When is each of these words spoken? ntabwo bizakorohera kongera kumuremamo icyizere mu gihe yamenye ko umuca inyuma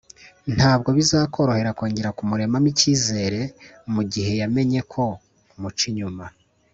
ntabwo 0.55 0.89
bizakorohera 0.97 1.75
kongera 1.77 2.15
kumuremamo 2.17 2.67
icyizere 2.73 3.41
mu 3.93 4.01
gihe 4.11 4.31
yamenye 4.41 4.79
ko 4.93 5.03
umuca 5.55 5.85
inyuma 5.91 6.25